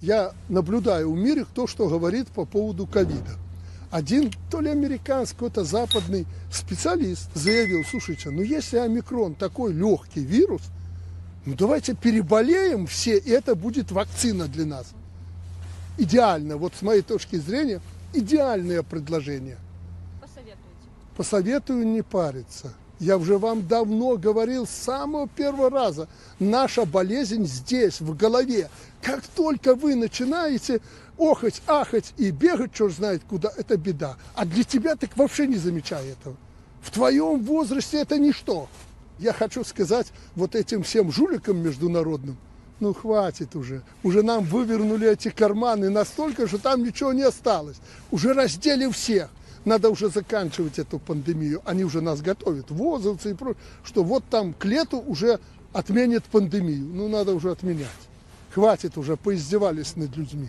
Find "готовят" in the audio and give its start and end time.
52.20-52.70